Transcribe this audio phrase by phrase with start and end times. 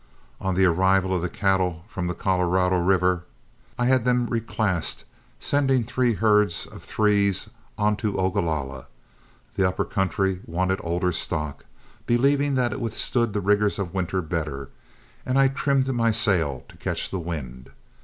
[0.39, 3.23] On the arrival of the cattle from the Colorado River,
[3.77, 5.03] I had them reclassed,
[5.39, 8.87] sending three herds of threes on to Ogalalla.
[9.55, 11.65] The upper country wanted older stock,
[12.07, 14.69] believing that it withstood the rigors of winter better,
[15.23, 17.69] and I trimmed my sail to catch the wind.